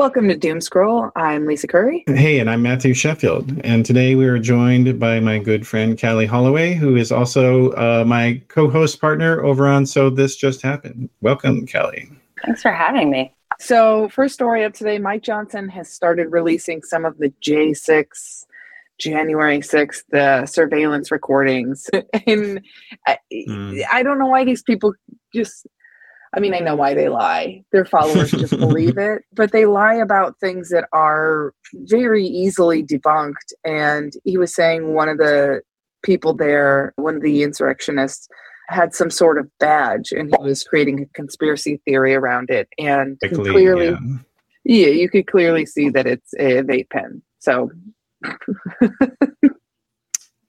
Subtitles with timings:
[0.00, 1.12] Welcome to Doomscroll.
[1.14, 2.04] I'm Lisa Curry.
[2.06, 3.60] Hey, and I'm Matthew Sheffield.
[3.64, 8.02] And today we are joined by my good friend Kali Holloway, who is also uh,
[8.06, 11.10] my co-host partner over on So This Just Happened.
[11.20, 12.10] Welcome, Kali.
[12.46, 13.34] Thanks for having me.
[13.58, 18.46] So, first story of today, Mike Johnson has started releasing some of the J6
[18.96, 21.90] January 6th the surveillance recordings.
[22.26, 22.62] and
[23.06, 23.82] I, mm.
[23.92, 24.94] I don't know why these people
[25.34, 25.66] just
[26.32, 27.64] I mean, I know why they lie.
[27.72, 33.52] Their followers just believe it, but they lie about things that are very easily debunked.
[33.64, 35.62] And he was saying one of the
[36.02, 38.28] people there, one of the insurrectionists,
[38.68, 42.68] had some sort of badge and he was creating a conspiracy theory around it.
[42.78, 43.98] And clearly, yeah.
[44.64, 47.22] yeah, you could clearly see that it's a vape pen.
[47.40, 47.72] So.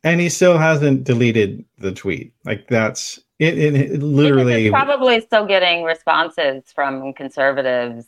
[0.04, 2.34] and he still hasn't deleted the tweet.
[2.46, 8.06] Like that's it, it, it literally probably still getting responses from conservatives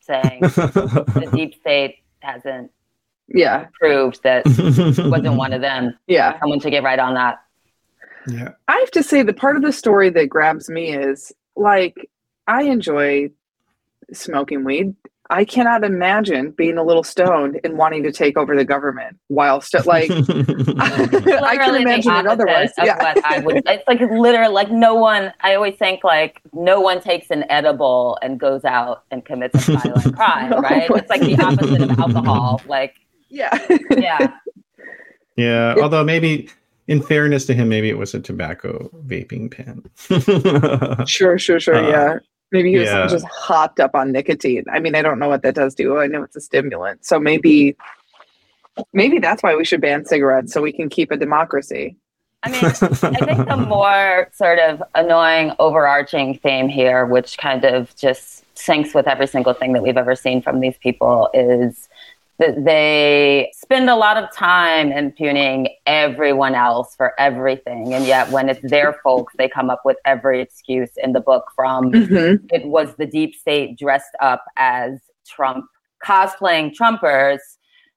[0.00, 2.70] saying the deep state hasn't
[3.26, 5.98] yeah proved that wasn't one of them.
[6.06, 7.42] Yeah, someone to get right on that.
[8.28, 12.08] Yeah, I have to say the part of the story that grabs me is like
[12.46, 13.30] I enjoy
[14.12, 14.94] smoking weed.
[15.30, 19.60] I cannot imagine being a little stoned and wanting to take over the government while
[19.60, 20.10] still like
[20.78, 22.70] I can imagine it otherwise.
[22.78, 22.96] yeah.
[22.96, 27.02] what I would it's like literally like no one I always think like no one
[27.02, 30.88] takes an edible and goes out and commits a violent crime, right?
[30.90, 32.62] It's like the opposite of alcohol.
[32.66, 32.94] Like
[33.28, 33.58] Yeah.
[33.90, 34.32] Yeah.
[35.36, 35.76] Yeah.
[35.80, 36.48] Although maybe
[36.88, 39.84] in fairness to him, maybe it was a tobacco vaping pen.
[41.06, 41.76] sure, sure, sure.
[41.76, 42.18] Uh, yeah.
[42.50, 43.06] Maybe he was yeah.
[43.06, 44.64] just hopped up on nicotine.
[44.72, 45.98] I mean, I don't know what that does to you.
[45.98, 47.04] I know it's a stimulant.
[47.04, 47.76] So maybe
[48.92, 51.96] maybe that's why we should ban cigarettes so we can keep a democracy.
[52.44, 57.94] I mean, I think the more sort of annoying overarching theme here, which kind of
[57.96, 61.88] just syncs with every single thing that we've ever seen from these people, is
[62.38, 67.92] that they spend a lot of time impugning everyone else for everything.
[67.92, 71.46] And yet, when it's their folks, they come up with every excuse in the book
[71.56, 72.46] from mm-hmm.
[72.50, 75.66] it was the deep state dressed up as Trump,
[76.04, 77.40] cosplaying Trumpers,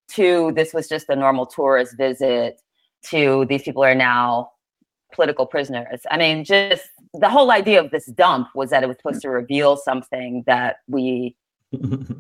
[0.10, 2.62] to this was just a normal tourist visit,
[3.04, 4.52] to these people are now
[5.14, 6.02] political prisoners.
[6.10, 9.30] I mean, just the whole idea of this dump was that it was supposed to
[9.30, 11.36] reveal something that we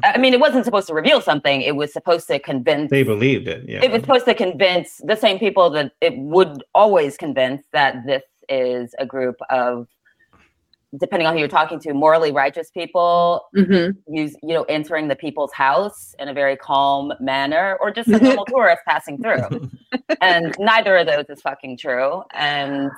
[0.03, 1.61] I mean, it wasn't supposed to reveal something.
[1.61, 2.89] It was supposed to convince.
[2.89, 3.67] They believed it.
[3.67, 3.83] Yeah.
[3.83, 8.23] It was supposed to convince the same people that it would always convince that this
[8.47, 9.87] is a group of,
[10.97, 14.13] depending on who you're talking to, morally righteous people, mm-hmm.
[14.13, 18.19] use you know entering the people's house in a very calm manner, or just a
[18.19, 19.69] normal tourist passing through.
[20.21, 22.23] And neither of those is fucking true.
[22.33, 22.89] And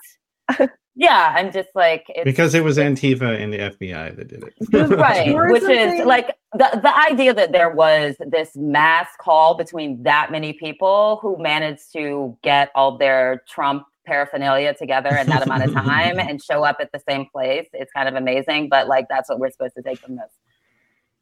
[0.96, 4.54] yeah, I'm just like because it was Antifa and the FBI that did it,
[4.98, 5.34] right?
[5.52, 10.54] Which is like the the idea that there was this mass call between that many
[10.54, 16.20] people who managed to get all their Trump paraphernalia together in that amount of time
[16.20, 17.68] and show up at the same place.
[17.74, 20.30] It's kind of amazing, but like that's what we're supposed to take from this.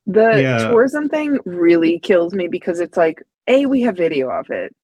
[0.06, 0.58] The yeah.
[0.70, 4.76] tourism thing really kills me because it's like, a we have video of it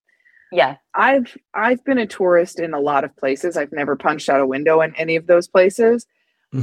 [0.52, 4.40] yeah i've i've been a tourist in a lot of places i've never punched out
[4.40, 6.06] a window in any of those places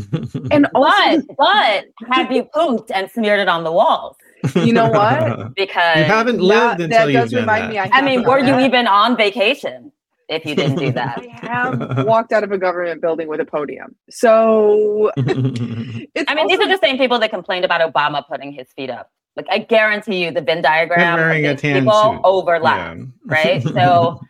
[0.50, 4.16] and also, but but have you pooped and smeared it on the walls
[4.56, 7.70] you know what because you haven't lived that, until that does remind that.
[7.70, 9.92] me I, I mean were you even on vacation
[10.28, 11.18] if you didn't do that.
[11.42, 13.94] I have walked out of a government building with a podium.
[14.10, 18.68] So I mean, also, these are the same people that complained about Obama putting his
[18.72, 19.10] feet up.
[19.36, 22.20] Like I guarantee you, the Venn diagram wearing of people suit.
[22.24, 23.04] overlap, yeah.
[23.24, 23.62] right?
[23.74, 24.20] So,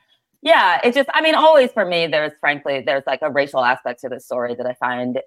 [0.43, 1.09] yeah, it just.
[1.13, 4.55] I mean, always for me, there's frankly, there's like a racial aspect to the story
[4.55, 5.19] that I find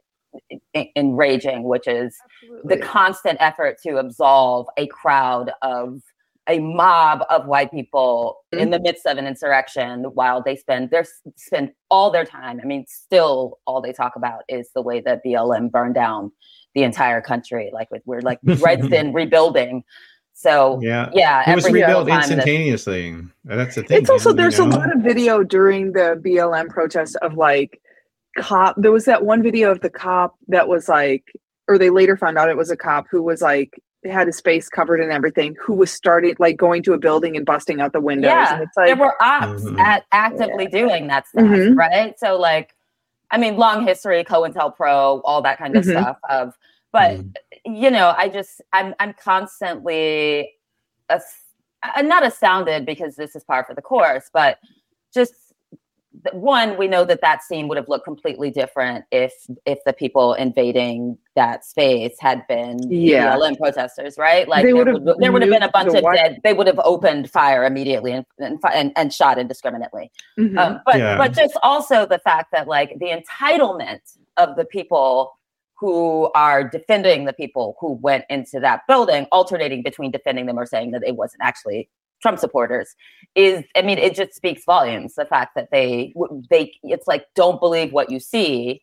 [0.95, 2.75] enraging, which is Absolutely.
[2.75, 6.01] the constant effort to absolve a crowd of
[6.49, 8.63] a mob of white people mm-hmm.
[8.63, 11.05] in the midst of an insurrection while they spend their
[11.35, 12.59] spend all their time.
[12.61, 16.31] I mean, still all they talk about is the way that BLM burned down
[16.77, 17.71] the entire country.
[17.74, 19.83] Like with, we're like Redston rebuilding.
[20.33, 23.18] So yeah, yeah, it was rebuilt instantaneously.
[23.44, 23.97] That's the thing.
[23.97, 24.68] It's also there's know?
[24.68, 27.81] a lot of video during the BLM protests of like
[28.38, 28.75] cop.
[28.77, 31.24] There was that one video of the cop that was like,
[31.68, 34.69] or they later found out it was a cop who was like had his face
[34.69, 38.00] covered and everything who was starting like going to a building and busting out the
[38.00, 39.80] windows yeah, and it's like there were ops mm-hmm.
[39.80, 40.80] at actively yeah.
[40.80, 41.77] doing that stuff mm-hmm.
[41.77, 42.73] right so like
[43.31, 46.01] i mean long history COINTELPRO all that kind of mm-hmm.
[46.01, 46.53] stuff of
[46.91, 47.33] but mm.
[47.65, 50.51] you know, I just I'm I'm constantly
[51.83, 54.59] I'm not astounded because this is par for the course, but
[55.13, 55.33] just
[56.31, 59.34] one, we know that that scene would have looked completely different if
[59.66, 63.36] if the people invading that space had been yeah.
[63.36, 64.48] BLM protesters, right?
[64.48, 66.40] Like there would have there would have been a bunch of dead.
[66.44, 70.12] They would have opened fire immediately and and, and, and shot indiscriminately.
[70.40, 70.58] Mm-hmm.
[70.58, 71.18] Um, but yeah.
[71.18, 74.00] but just also the fact that like the entitlement
[74.38, 75.38] of the people
[75.80, 80.66] who are defending the people who went into that building, alternating between defending them or
[80.66, 81.88] saying that it wasn't actually
[82.22, 82.96] Trump supporters
[83.36, 86.14] is I mean it just speaks volumes the fact that they
[86.50, 88.81] they it's like don't believe what you see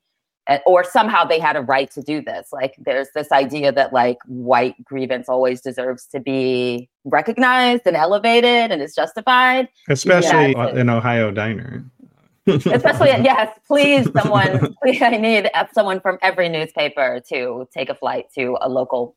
[0.66, 2.48] or somehow they had a right to do this.
[2.52, 8.70] Like there's this idea that like white grievance always deserves to be recognized and elevated
[8.70, 9.68] and is justified.
[9.88, 11.84] Especially yeah, in Ohio diner.
[12.46, 17.94] Especially yes please someone please, I need uh, someone from every newspaper to take a
[17.94, 19.16] flight to a local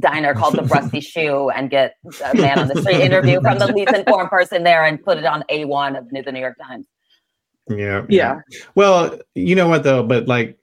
[0.00, 3.72] diner called the Rusty Shoe and get a man on the street interview from the
[3.72, 6.86] least informed person there and put it on A1 of the New York Times.
[7.68, 8.04] Yeah.
[8.08, 8.40] Yeah.
[8.74, 10.58] Well, you know what though, but like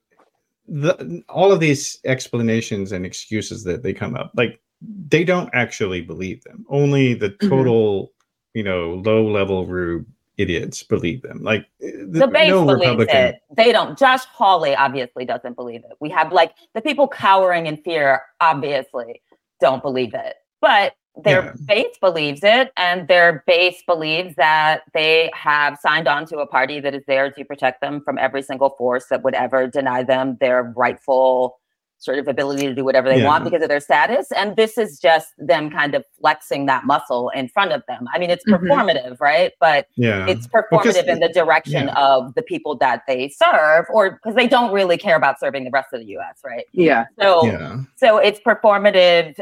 [0.68, 4.60] the all of these explanations and excuses that they come up, like
[5.08, 6.66] they don't actually believe them.
[6.70, 7.50] Only the mm-hmm.
[7.50, 8.58] total, mm-hmm.
[8.58, 10.06] you know, low level rube
[10.38, 11.42] idiots believe them.
[11.44, 13.18] Like the, the base no believes Republican...
[13.18, 13.36] it.
[13.56, 13.98] They don't.
[13.98, 15.98] Josh Hawley obviously doesn't believe it.
[16.00, 19.22] We have like the people cowering in fear obviously
[19.60, 20.36] don't believe it.
[20.62, 20.94] But
[21.24, 21.54] their yeah.
[21.66, 26.80] base believes it, and their base believes that they have signed on to a party
[26.82, 30.38] that is there to protect them from every single force that would ever deny them
[30.40, 31.58] their rightful
[31.98, 33.26] sort of ability to do whatever they yeah.
[33.26, 34.32] want because of their status.
[34.32, 38.08] And this is just them kind of flexing that muscle in front of them.
[38.14, 38.64] I mean, it's mm-hmm.
[38.64, 39.24] performative, mm-hmm.
[39.24, 39.54] right?
[39.60, 40.28] But yeah.
[40.28, 41.98] it's performative because, in the direction yeah.
[41.98, 45.72] of the people that they serve, or because they don't really care about serving the
[45.72, 46.66] rest of the US, right?
[46.72, 47.06] Yeah.
[47.20, 49.40] So so it's performative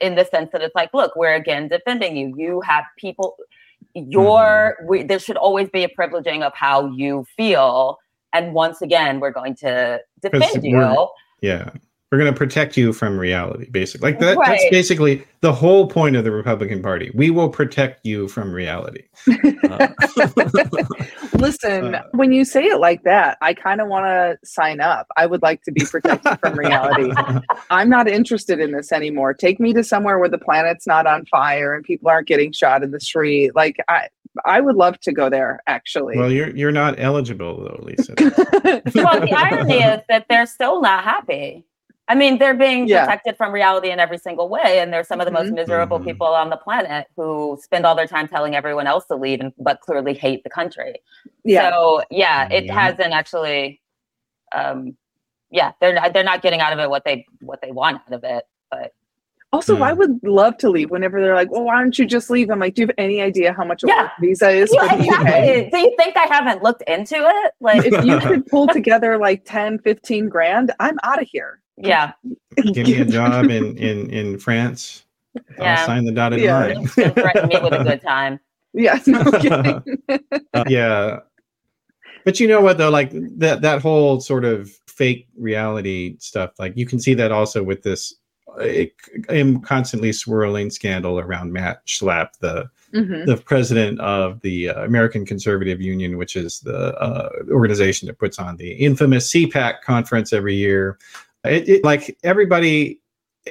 [0.00, 2.34] in the sense that it's like, look, we're again defending you.
[2.36, 3.36] You have people
[3.94, 4.88] your mm-hmm.
[4.88, 7.98] we, there should always be a privileging of how you feel.
[8.32, 11.08] And once again, we're going to defend you.
[11.40, 11.70] Yeah
[12.10, 14.48] we're going to protect you from reality basically like that, right.
[14.48, 19.02] that's basically the whole point of the republican party we will protect you from reality
[19.68, 19.88] uh,
[21.34, 25.06] listen uh, when you say it like that i kind of want to sign up
[25.16, 27.12] i would like to be protected from reality
[27.70, 31.24] i'm not interested in this anymore take me to somewhere where the planet's not on
[31.26, 34.08] fire and people aren't getting shot in the street like i
[34.44, 36.16] I would love to go there actually.
[36.16, 38.14] Well, you're you're not eligible though, Lisa.
[38.94, 41.64] well, the irony is that they're still not happy.
[42.10, 43.04] I mean, they're being yeah.
[43.04, 44.80] protected from reality in every single way.
[44.80, 45.44] And they're some of the mm-hmm.
[45.44, 46.08] most miserable mm-hmm.
[46.08, 49.52] people on the planet who spend all their time telling everyone else to leave, and,
[49.58, 50.96] but clearly hate the country.
[51.44, 51.70] Yeah.
[51.70, 52.74] So, yeah, it yeah.
[52.74, 53.80] hasn't actually,
[54.52, 54.96] um,
[55.52, 58.12] yeah, they're not, they're not getting out of it what they what they want out
[58.12, 58.42] of it.
[58.72, 58.92] But
[59.52, 59.82] also, mm.
[59.82, 62.50] I would love to leave whenever they're like, well, why don't you just leave?
[62.50, 64.10] I'm like, do you have any idea how much a yeah.
[64.20, 65.64] visa is yeah, for the exactly.
[65.66, 65.70] UK?
[65.70, 67.52] Do you think I haven't looked into it?
[67.60, 71.59] Like, if you could pull together like 10, 15 grand, I'm out of here.
[71.82, 72.12] Yeah.
[72.56, 75.04] Give me a job in in in France.
[75.58, 75.80] Yeah.
[75.80, 76.58] I'll sign the dotted yeah.
[76.58, 76.86] line.
[76.86, 78.40] threaten me with a good time.
[78.72, 79.06] Yes.
[79.06, 79.20] No
[80.54, 81.20] uh, yeah.
[82.24, 86.76] But you know what though, like that that whole sort of fake reality stuff, like
[86.76, 88.14] you can see that also with this
[89.28, 93.26] I'm constantly swirling scandal around Matt Schlapp, the mm-hmm.
[93.26, 98.38] the president of the uh, American Conservative Union, which is the uh, organization that puts
[98.38, 100.98] on the infamous CPAC conference every year,
[101.44, 103.00] it, it, like everybody,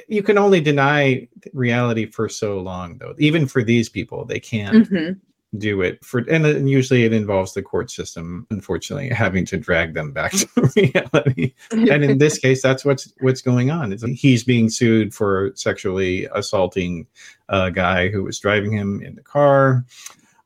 [0.08, 3.14] you can only deny reality for so long, though.
[3.18, 5.12] Even for these people, they can't mm-hmm.
[5.58, 10.12] do it for, and usually it involves the court system, unfortunately, having to drag them
[10.12, 11.54] back to reality.
[11.72, 13.92] and in this case, that's what's what's going on.
[13.92, 17.06] Is he's being sued for sexually assaulting
[17.48, 19.84] a guy who was driving him in the car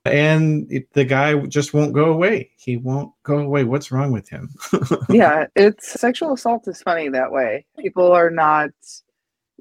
[0.04, 2.50] and it, the guy just won't go away.
[2.56, 3.64] He won't go away.
[3.64, 4.50] What's wrong with him?
[5.08, 7.64] yeah, it's sexual assault is funny that way.
[7.78, 8.70] People are not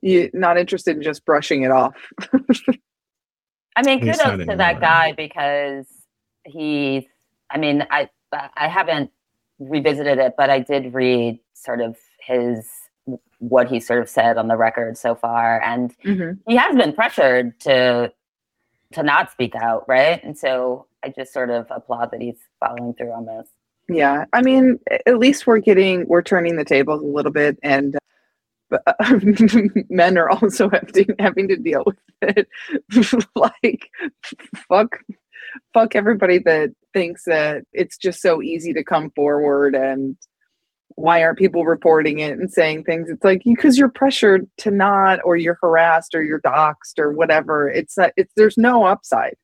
[0.02, 1.96] you, not interested in just brushing it off.
[3.76, 4.58] I mean, kudos to anymore.
[4.58, 5.88] that guy because
[6.46, 7.06] he's.
[7.50, 9.12] I mean, I I haven't
[9.60, 12.68] revisited it, but I did read sort of his
[13.40, 16.40] what he sort of said on the record so far, and mm-hmm.
[16.50, 18.12] he has been pressured to
[18.94, 20.24] to not speak out, right?
[20.24, 23.48] And so I just sort of applaud that he's following through on this.
[23.90, 27.98] Yeah, I mean, at least we're getting we're turning the tables a little bit, and
[28.72, 28.94] uh,
[29.90, 32.48] men are also having having to deal with it.
[33.36, 33.90] like,
[34.70, 35.00] fuck,
[35.74, 40.16] fuck everybody that thinks that it's just so easy to come forward and
[40.96, 45.20] why aren't people reporting it and saying things it's like because you're pressured to not
[45.24, 49.36] or you're harassed or you're doxxed or whatever it's not it's there's no upside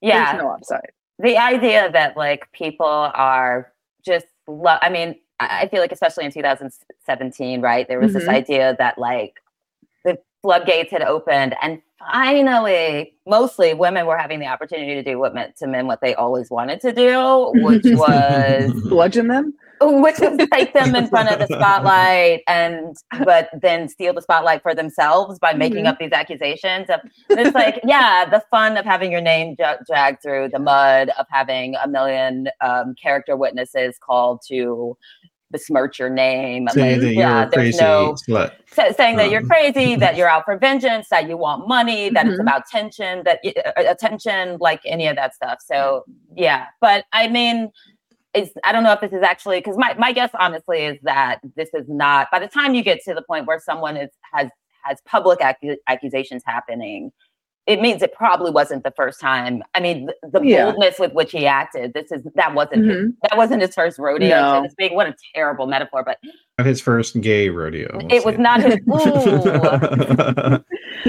[0.00, 3.72] yeah there's no upside the idea that like people are
[4.04, 4.80] just love.
[4.82, 7.86] I mean, I feel like especially in 2017, right?
[7.88, 8.20] There was mm-hmm.
[8.20, 9.34] this idea that like
[10.42, 15.56] floodgates had opened and finally mostly women were having the opportunity to do what meant
[15.56, 20.72] to men what they always wanted to do, which was bludgeon them which was take
[20.72, 25.52] them in front of the spotlight and but then steal the spotlight for themselves by
[25.52, 25.88] making mm-hmm.
[25.88, 30.22] up these accusations of it's like yeah the fun of having your name j- dragged
[30.22, 34.96] through the mud of having a million um, character witnesses called to
[35.52, 38.52] besmirch your name saying like, that yeah, you're there's no slut.
[38.96, 39.18] saying um.
[39.18, 42.32] that you're crazy that you're out for vengeance that you want money that mm-hmm.
[42.32, 46.04] it's about tension that uh, attention like any of that stuff so
[46.34, 47.70] yeah but i mean
[48.34, 51.40] is I don't know if this is actually because my, my guess honestly is that
[51.54, 54.48] this is not by the time you get to the point where someone is has
[54.84, 57.12] has public accu- accusations happening
[57.66, 59.62] it means it probably wasn't the first time.
[59.74, 60.64] I mean, the, the yeah.
[60.64, 61.94] boldness with which he acted.
[61.94, 63.06] This is that wasn't mm-hmm.
[63.06, 64.28] his, that wasn't his first rodeo.
[64.28, 64.68] No.
[64.80, 66.18] So What a terrible metaphor, but
[66.58, 68.00] not his first gay rodeo.
[68.10, 68.74] It was not his.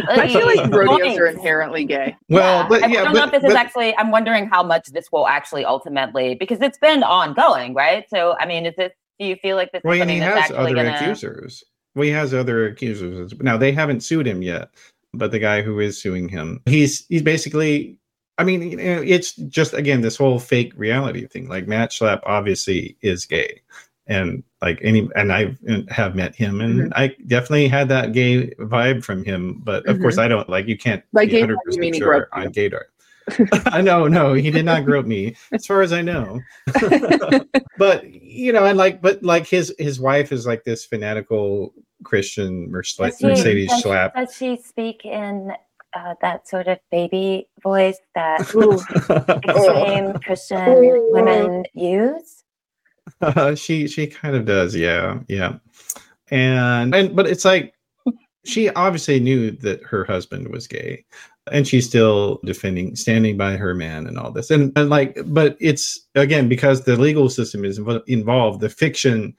[0.08, 2.16] I feel like rodeos are inherently gay.
[2.30, 2.68] Well, yeah.
[2.68, 3.98] but yeah, I don't but, know if this but, is actually.
[3.98, 8.06] I'm wondering how much this will actually ultimately because it's been ongoing, right?
[8.10, 8.92] So, I mean, is this?
[9.20, 9.82] Do you feel like this?
[9.84, 10.96] Well, and he has other gonna...
[10.96, 11.64] accusers.
[11.96, 13.34] Well, he has other accusers.
[13.40, 14.70] Now they haven't sued him yet
[15.14, 18.00] but the guy who is suing him, he's he's basically
[18.38, 21.48] I mean, you know, it's just again this whole fake reality thing.
[21.48, 23.62] Like Matt Schlapp obviously is gay,
[24.08, 25.56] and like any, and I
[25.90, 26.94] have met him, and mm-hmm.
[26.96, 29.62] I definitely had that gay vibe from him.
[29.64, 30.04] But of mm-hmm.
[30.04, 32.84] course, I don't like you can't like be hundred percent sure on gaydar.
[33.68, 36.42] I know, no, he did not grope me, as far as I know.
[37.78, 42.70] but you know, and like, but like his his wife is like this fanatical Christian
[42.70, 44.14] Mercedes, does Mercedes does, Schlapp.
[44.16, 45.52] Does she speak in
[45.94, 48.42] uh, that sort of baby voice that
[49.46, 52.44] extreme Christian women use?
[53.22, 55.58] Uh, she she kind of does, yeah, yeah,
[56.32, 57.74] and and but it's like
[58.46, 61.06] she obviously knew that her husband was gay
[61.52, 65.58] and she's still defending standing by her man and all this and, and like but
[65.60, 69.36] it's again because the legal system is involved the fiction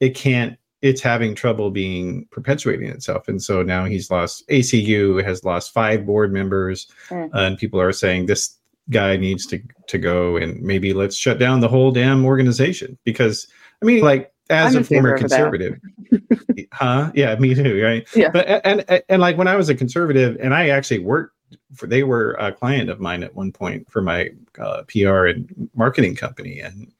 [0.00, 3.28] it can't it's having trouble being perpetuating itself.
[3.28, 7.34] And so now he's lost acu has lost five board members mm.
[7.34, 8.56] uh, and people are saying this
[8.90, 12.98] guy needs to to go and maybe let's shut down the whole damn organization.
[13.04, 13.46] Because
[13.82, 15.80] i mean like as I'm a former conservative
[16.72, 17.10] huh?
[17.14, 18.06] Yeah me too right?
[18.14, 18.30] Yeah.
[18.30, 21.36] But and, and and like when i was a conservative and i actually worked
[21.74, 25.70] for they were a client of mine at one point for my uh, PR and
[25.74, 26.92] marketing company, and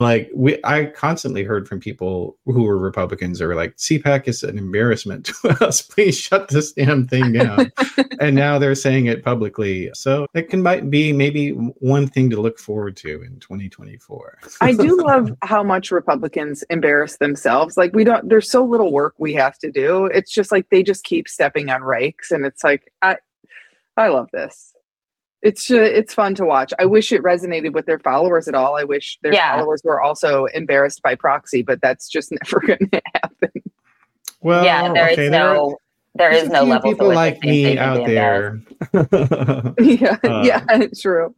[0.00, 4.58] like we i constantly heard from people who were republicans or like cpac is an
[4.58, 5.82] embarrassment to us.
[5.82, 7.70] Please shut this damn thing down.
[8.20, 9.88] And now they're saying it publicly.
[9.94, 14.74] So it can might be maybe one thing to look forward to in 2024 i
[14.74, 17.76] do love how much republicans embarrass themselves.
[17.76, 20.06] Like we don't there's so little work we have to do.
[20.06, 22.30] It's just like they just keep stepping on rakes.
[22.30, 23.16] And it's like i
[23.96, 24.72] I love this.
[25.42, 26.72] It's uh, it's fun to watch.
[26.78, 28.76] I wish it resonated with their followers at all.
[28.76, 29.56] I wish their yeah.
[29.56, 33.62] followers were also embarrassed by proxy, but that's just never going to happen.
[34.42, 35.78] Well, yeah, there okay, is no
[36.14, 38.60] there is no level people like me out there.
[39.78, 41.34] yeah, uh, yeah, true.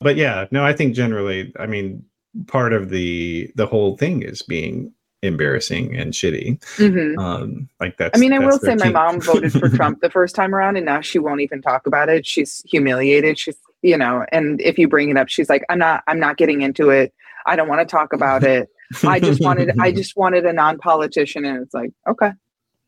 [0.00, 2.04] But yeah, no, I think generally, I mean,
[2.46, 4.92] part of the the whole thing is being
[5.26, 6.58] embarrassing and shitty.
[6.76, 7.18] Mm-hmm.
[7.18, 8.12] Um, like that.
[8.14, 10.86] I mean, I will say my mom voted for Trump the first time around, and
[10.86, 12.26] now she won't even talk about it.
[12.26, 13.38] She's humiliated.
[13.38, 16.02] She's, you know, and if you bring it up, she's like, "I'm not.
[16.06, 17.12] I'm not getting into it.
[17.46, 18.68] I don't want to talk about it.
[19.02, 19.78] I just wanted.
[19.80, 22.32] I just wanted a non-politician." And it's like, okay,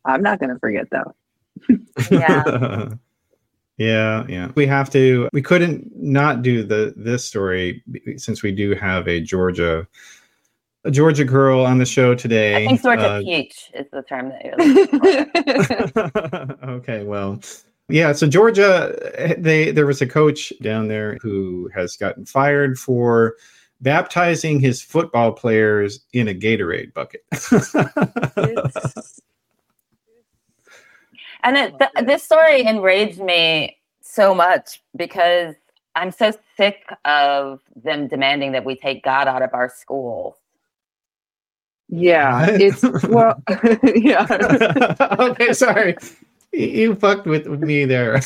[0.05, 1.15] I'm not going to forget though.
[2.11, 2.89] yeah.
[3.79, 4.51] Yeah, yeah.
[4.57, 5.29] We have to.
[5.33, 7.85] We couldn't not do the this story
[8.17, 9.87] since we do have a Georgia
[10.85, 12.57] a Georgia girl on the show today.
[12.57, 14.57] I think Georgia uh, peach is the term that you're
[16.77, 17.41] Okay, well,
[17.89, 18.13] yeah.
[18.13, 23.37] So Georgia, they there was a coach down there who has gotten fired for
[23.81, 27.23] baptizing his football players in a Gatorade bucket.
[31.45, 35.55] and it, th- this story enraged me so much because
[35.95, 40.35] I'm so sick of them demanding that we take God out of our schools.
[41.89, 42.61] Yeah, what?
[42.61, 43.43] it's well,
[43.95, 44.27] yeah.
[45.19, 45.97] okay, sorry.
[46.53, 48.15] You fucked with, with me there.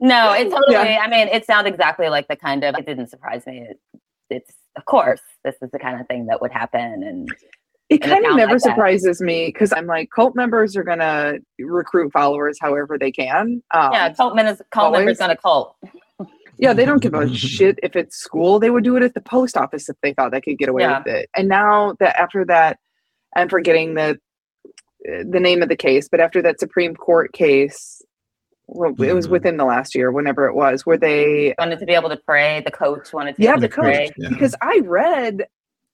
[0.00, 0.72] no, it totally.
[0.72, 1.02] Yeah.
[1.02, 2.74] I mean, it sounds exactly like the kind of.
[2.78, 3.60] It didn't surprise me.
[3.60, 3.80] It,
[4.30, 7.28] it's of course this is the kind of thing that would happen, and
[7.88, 12.12] it kind of never like surprises me because I'm like cult members are gonna recruit
[12.12, 13.62] followers however they can.
[13.72, 15.76] Um, yeah, cult, men is, cult members gonna cult.
[16.58, 18.58] Yeah, they don't give a shit if it's school.
[18.58, 20.82] They would do it at the post office if they thought they could get away
[20.82, 20.98] Yeah.
[20.98, 21.30] with it.
[21.36, 22.78] And now that after that,
[23.36, 24.18] I'm forgetting the
[25.04, 28.02] the name of the case, but after that Supreme Court case,
[28.66, 29.30] well, it was Mhm.
[29.30, 32.60] within the last year, whenever it was, where they wanted to be able to pray.
[32.64, 34.10] The coach wanted to yeah able the to coach pray.
[34.18, 34.28] Yeah.
[34.30, 35.46] because I read,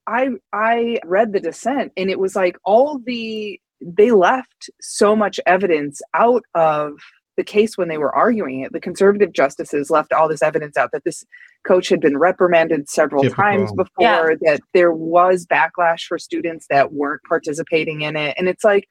[0.07, 5.39] I I read the dissent, and it was like all the they left so much
[5.45, 6.95] evidence out of
[7.37, 8.73] the case when they were arguing it.
[8.73, 11.25] The conservative justices left all this evidence out that this
[11.67, 13.43] coach had been reprimanded several Typical.
[13.43, 14.37] times before, Yeah.
[14.43, 18.35] that there was backlash for students that weren't participating in it.
[18.39, 18.87] And it's like,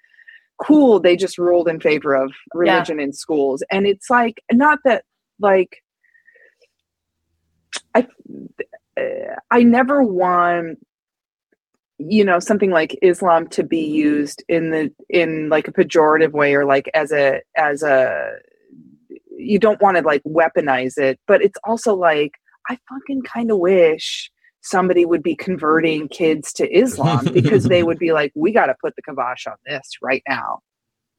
[0.57, 3.63] cool, they just ruled in favor of religion in schools.
[3.71, 5.03] And it's like, not that,
[5.39, 5.83] like,
[7.95, 8.07] I,
[8.97, 10.79] uh, I never want
[11.97, 16.55] you know something like islam to be used in the in like a pejorative way
[16.55, 18.31] or like as a as a
[19.37, 22.31] you don't want to like weaponize it but it's also like
[22.69, 24.31] i fucking kind of wish
[24.61, 28.75] somebody would be converting kids to islam because they would be like we got to
[28.81, 30.59] put the kibosh on this right now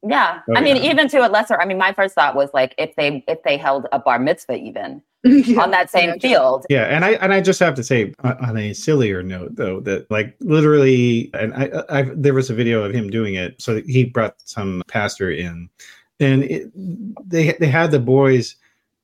[0.07, 0.91] Yeah, Oh, I mean, yeah.
[0.91, 1.59] even to a lesser.
[1.59, 4.57] I mean, my first thought was like if they if they held a bar mitzvah
[4.57, 5.63] even Yeah.
[5.63, 6.17] on that same Yeah.
[6.21, 6.67] field.
[6.69, 9.81] Yeah, and I and I just have to say on on a sillier note though
[9.81, 13.61] that like literally, and I, uh, I there was a video of him doing it.
[13.63, 15.71] So he brought some pastor in,
[16.21, 16.71] and it,
[17.29, 18.57] they they had the boys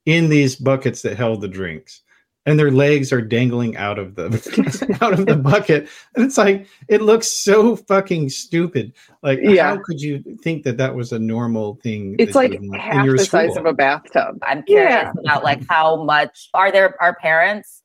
[0.07, 2.03] in these buckets that held the drinks,
[2.47, 6.67] and their legs are dangling out of the out of the bucket, and it's like
[6.89, 8.93] it looks so fucking stupid.
[9.23, 9.75] Like, Yeah.
[9.77, 12.17] how could you think that that was a normal thing?
[12.19, 15.13] it's like would want half the size of a bathtub I'm curious Yeah.
[15.21, 17.83] about like how much are there are parents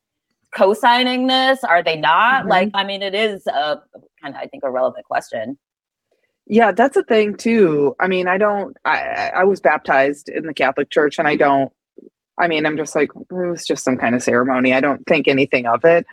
[0.55, 1.63] co-signing this?
[1.65, 2.45] Are they not?
[2.45, 2.49] Mhm.
[2.49, 3.81] Like, I mean, it is a
[4.21, 5.57] kind of I think a relevant question.
[6.47, 7.95] Yeah, that's a thing too.
[7.99, 8.77] I mean, I don't.
[8.85, 11.73] I I I was baptized in the Catholic Church, and I don't.
[12.39, 14.73] I mean, I'm just like it was just some kind of ceremony.
[14.73, 16.05] I don't think anything of it,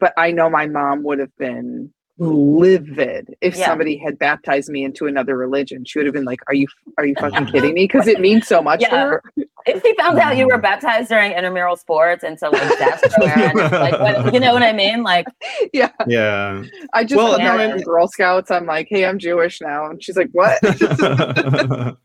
[0.00, 3.66] but I know my mom would have been livid if Yeah.
[3.66, 5.84] somebody had baptized me into another religion.
[5.84, 6.66] She would have been like, "Are you
[6.98, 9.22] are you fucking kidding me?" Because it means so much to her.
[9.64, 13.38] If he found out you were baptized during intramural sports, and so like that's where,
[13.38, 15.02] and it's like what, you know what I mean?
[15.04, 15.26] Like,
[15.72, 16.62] Yeah, yeah.
[16.92, 18.50] I just Well, well, no, in Girl Scouts.
[18.50, 20.58] I'm like, "Hey, I'm Jewish now," and she's like, "What?"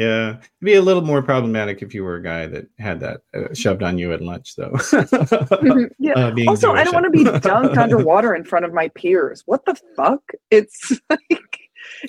[0.00, 3.20] yeah, it'd be a little more problematic if you were a guy that had that
[3.34, 4.72] uh, shoved on you at lunch, though.
[5.98, 6.14] yeah.
[6.14, 9.42] Uh, also, I don't want to be dunked underwater in front of my peers.
[9.44, 10.22] What the fuck?
[10.50, 11.59] It's like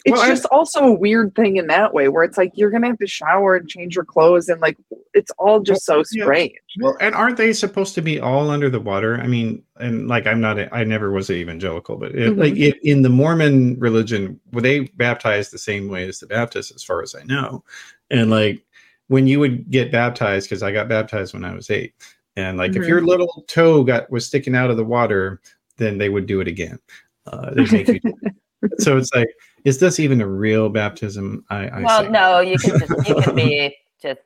[0.06, 2.70] it's Well, I- just also a weird thing in that way where it's like you're
[2.70, 4.78] gonna have to shower and change your clothes and like
[5.14, 6.24] it's all just so yeah.
[6.24, 6.54] strange.
[6.80, 9.16] Well, and aren't they supposed to be all under the water?
[9.22, 12.38] I mean, and like I'm not, a, I never was an evangelical, but it, Mhm.
[12.40, 16.72] like if, in the Mormon religion, were they baptized the same way as the Baptists,
[16.74, 17.64] as far as I know?
[18.10, 18.64] And like
[19.08, 21.94] when you would get baptized, because I got baptized when I was eight,
[22.38, 22.88] and like if Mhm.
[22.88, 25.42] your little toe got was sticking out of the water,
[25.78, 26.80] then they would do it again.
[27.28, 27.52] Uh,
[28.78, 29.28] so it's like,
[29.66, 31.46] is this even a real baptism?
[31.50, 34.20] I, I well, say no, you can just you can be just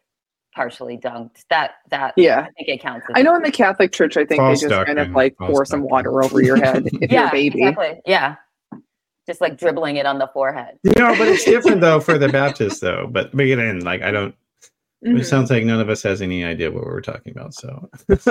[0.53, 1.43] partially dunked.
[1.49, 2.41] That that Yeah.
[2.41, 3.05] I think it counts.
[3.09, 5.35] as- I know in the Catholic Church I think False they just kind of like
[5.37, 7.61] false pour some water over your head if you're yeah, a baby.
[7.63, 7.99] exactly.
[8.05, 8.35] Yeah,
[9.27, 10.77] just like dribbling it on the forehead.
[10.83, 13.07] No, but it's different though for the Baptists though.
[13.11, 14.33] But but again, like I don't.
[15.01, 15.25] It Mhm.
[15.25, 17.53] sounds like none of us has any idea what we're talking about.
[17.53, 18.23] So it's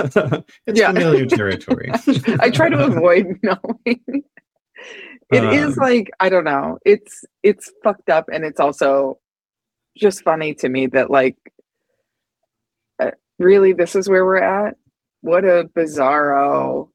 [0.81, 1.89] familiar territory.
[2.41, 4.23] I try to avoid knowing.
[5.31, 6.77] It is Um, like I don't know.
[6.85, 9.19] It's it's fucked up, and it's also
[9.97, 11.37] just funny to me that like,
[12.99, 14.75] uh, really, this is where we're at.
[15.21, 16.89] What a bizarro.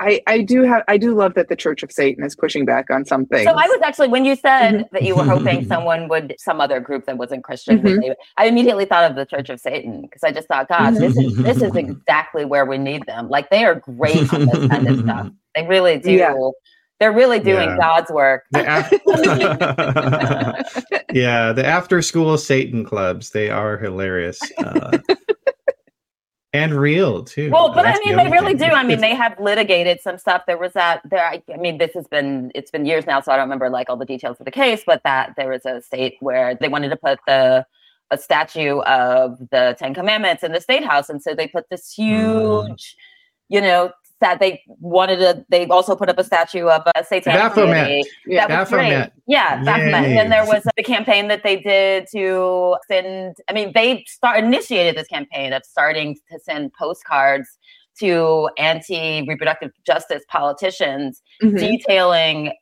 [0.00, 2.88] I I do have I do love that the Church of Satan is pushing back
[2.90, 3.44] on some things.
[3.44, 4.90] So I was actually when you said Mhm.
[4.92, 7.82] that you were hoping someone would some other group that wasn't Christian.
[7.82, 8.02] would Mhm.
[8.02, 10.94] leave it, I immediately thought of the Church of Satan because I just thought, God,
[10.94, 13.28] this is this is exactly where we need them.
[13.28, 15.28] Like they are great on this kind of stuff.
[15.56, 16.12] They really do.
[16.12, 16.34] Yeah.
[17.00, 17.76] They're really doing Yeah.
[17.78, 18.44] God's work.
[18.52, 18.92] The af-
[21.12, 24.40] yeah, the after school Satan clubs, they are hilarious.
[24.58, 24.98] Uh,
[26.52, 27.50] and real too.
[27.50, 28.64] Well, but I That's the mean, they other really do.
[28.64, 30.42] I mean, they have litigated some stuff.
[30.46, 31.24] There was that there.
[31.24, 33.90] I, I mean, this has been it's been years now, so I don't remember like
[33.90, 34.82] all the details of the case.
[34.86, 37.66] But that there was a state where they wanted to put the
[38.10, 41.94] a statue of the Ten Commandments in the state house, and so they put this
[41.98, 42.68] Mm.
[42.68, 42.96] huge,
[43.50, 45.44] you know, that they wanted to.
[45.48, 47.86] They also put up a statue of a satanic Baphomet.
[47.86, 48.08] deity.
[48.26, 48.46] yeah.
[48.48, 49.10] That was great.
[49.26, 49.94] Yeah, Baphomet.
[49.94, 50.14] And Yay.
[50.14, 53.36] then there was the campaign that they did to send.
[53.48, 57.58] I mean, they start initiated this campaign of starting to send postcards
[58.00, 61.58] to anti-reproductive justice politicians Mhm.
[61.58, 62.52] detailing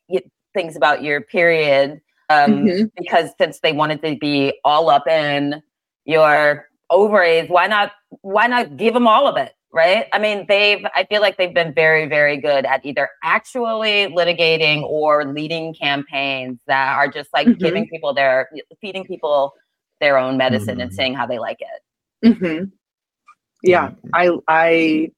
[0.54, 2.90] things about your period, um, Mhm.
[2.96, 5.62] because since they wanted to be all up in
[6.06, 7.92] your ovaries, why not
[8.22, 9.52] why not give them all of it?
[9.76, 10.06] Right.
[10.10, 14.82] I mean, they've I feel like they've been very, very good at either actually litigating
[14.84, 17.62] or leading campaigns that are just like mm-hmm.
[17.62, 18.48] giving people their
[18.80, 19.52] feeding people
[20.00, 20.80] their own medicine mm-hmm.
[20.80, 22.26] and seeing how they like it.
[22.26, 22.64] Mm-hmm.
[23.62, 25.10] Yeah, I I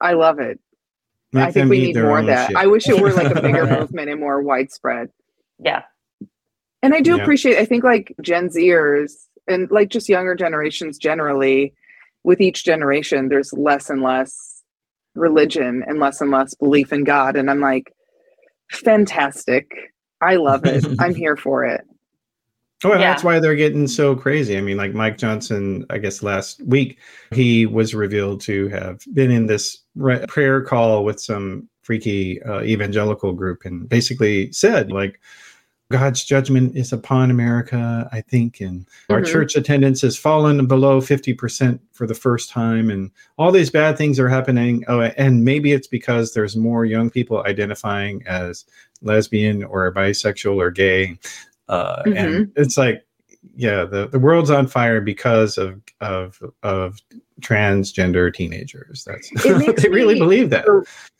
[0.00, 0.60] I love it.
[1.32, 2.50] Make I think we need more of that.
[2.50, 2.56] Shit.
[2.56, 5.10] I wish it were like a bigger movement and more widespread.
[5.58, 5.82] Yeah.
[6.84, 7.22] And I do yeah.
[7.22, 9.10] appreciate I think like Gen Zers
[9.48, 11.74] and like just younger generations generally,
[12.24, 14.62] with each generation, there's less and less
[15.14, 17.36] religion and less and less belief in God.
[17.36, 17.92] And I'm like,
[18.70, 19.70] fantastic.
[20.20, 20.84] I love it.
[20.98, 21.82] I'm here for it.
[22.84, 22.98] Oh, yeah.
[22.98, 24.56] that's why they're getting so crazy.
[24.56, 26.98] I mean, like Mike Johnson, I guess last week,
[27.32, 32.62] he was revealed to have been in this re- prayer call with some freaky uh,
[32.62, 35.20] evangelical group and basically said, like,
[35.90, 39.14] God's judgment is upon America, I think, and mm-hmm.
[39.14, 43.96] our church attendance has fallen below 50% for the first time, and all these bad
[43.96, 44.84] things are happening.
[44.88, 48.64] Oh, and maybe it's because there's more young people identifying as
[49.00, 51.18] lesbian or bisexual or gay
[51.68, 52.16] uh, mm-hmm.
[52.16, 53.04] and it's like
[53.54, 56.98] yeah the, the world's on fire because of of of
[57.40, 59.04] transgender teenagers.
[59.04, 59.30] That's
[59.82, 60.66] they really believe that.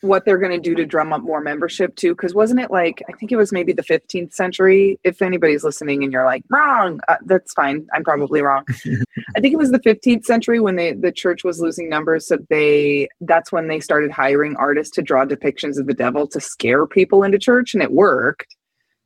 [0.00, 3.02] what they're going to do to drum up more membership too because wasn't it like
[3.08, 4.98] i think it was maybe the 15th century?
[5.04, 7.00] If anybody's listening and you're like wrong!
[7.08, 7.86] Uh, that's fine.
[7.94, 8.64] I'm probably wrong.
[9.36, 12.38] I think it was the 15th century when they the church was losing numbers so
[12.50, 16.86] they that's when they started hiring artists to draw depictions of the devil to scare
[16.86, 18.56] people into church and it worked.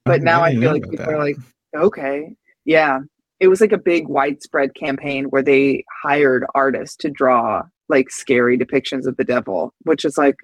[0.04, 1.08] But oh, now I feel like people that.
[1.08, 1.36] are like,
[1.76, 3.00] okay, yeah.
[3.42, 8.56] It was like a big widespread campaign where they hired artists to draw like scary
[8.56, 10.36] depictions of the devil, which is like,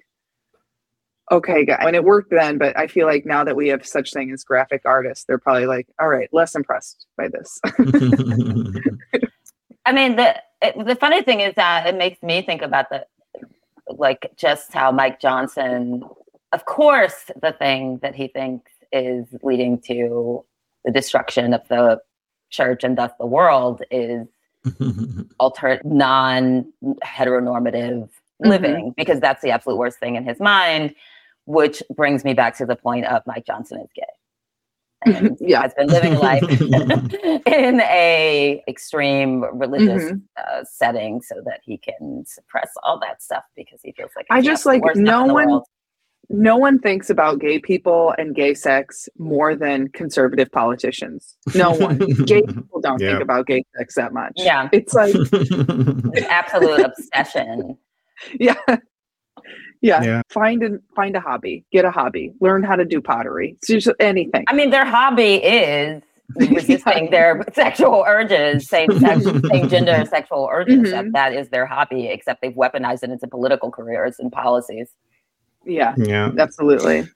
[1.31, 1.79] okay, guys.
[1.79, 4.43] And it worked then, but I feel like now that we have such thing as
[4.43, 7.57] graphic artists, they're probably like, all right, less impressed by this.
[9.85, 13.05] I mean, the it, the funny thing is that it makes me think about the
[13.87, 16.03] like just how Mike Johnson,
[16.51, 20.43] of course, the thing that he thinks is leading to
[20.83, 22.01] the destruction of the
[22.49, 24.27] church and thus the world is
[25.39, 26.65] alter non
[27.03, 28.49] heteronormative mm-hmm.
[28.49, 30.93] living because that's the absolute worst thing in his mind
[31.45, 34.03] which brings me back to the point of mike johnson is gay
[35.05, 35.61] and yeah.
[35.61, 36.43] has been living life
[37.45, 40.17] in a extreme religious mm-hmm.
[40.37, 44.41] uh, setting so that he can suppress all that stuff because he feels like I
[44.41, 45.61] just like no one
[46.29, 51.35] no one thinks about gay people and gay sex more than conservative politicians.
[51.55, 51.97] No one.
[52.25, 53.11] gay people don't yeah.
[53.11, 54.33] think about gay sex that much.
[54.35, 54.69] Yeah.
[54.71, 57.77] It's like an absolute obsession.
[58.37, 58.55] Yeah.
[59.79, 60.03] yeah.
[60.03, 60.21] Yeah.
[60.27, 61.63] Find a find a hobby.
[61.71, 62.33] Get a hobby.
[62.41, 63.57] Learn how to do pottery.
[63.65, 64.43] Just anything.
[64.49, 66.03] I mean, their hobby is
[66.35, 67.09] resisting yeah.
[67.09, 70.91] their sexual urges, same sex, same gender sexual urges.
[70.91, 71.11] Mm-hmm.
[71.11, 74.89] That is their hobby, except they've weaponized it into political careers and policies.
[75.69, 75.93] Yeah.
[75.97, 76.31] Yeah.
[76.37, 77.07] Absolutely.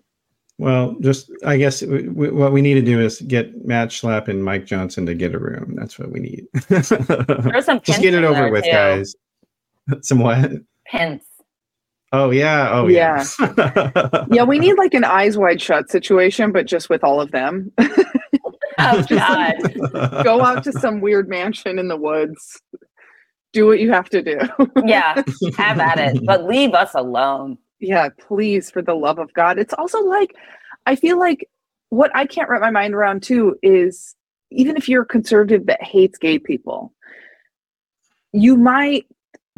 [0.60, 4.28] Well, just I guess w- w- what we need to do is get Matt Schlapp
[4.28, 5.74] and Mike Johnson to get a room.
[5.76, 6.46] That's what we need.
[6.70, 8.72] There's some just get it over with, too.
[8.72, 9.16] guys.
[10.02, 10.50] Some what?
[10.86, 11.24] Pins.
[12.14, 12.70] Oh yeah.
[12.72, 13.26] Oh yeah.
[13.40, 14.26] Yeah.
[14.32, 17.74] yeah, we need like an eyes wide shut situation, but just with all of them.
[18.78, 20.24] oh God.
[20.24, 22.62] go out to some weird mansion in the woods.
[23.52, 24.40] Do what you have to do.
[24.86, 25.22] yeah,
[25.58, 29.60] have at it, but leave us alone yeah, please, for the love of God.
[29.60, 30.36] It's also like,
[30.86, 31.48] I feel like
[31.90, 34.16] what I can't wrap my mind around too is
[34.52, 36.94] even if you're a conservative that hates gay people,
[38.32, 39.06] you might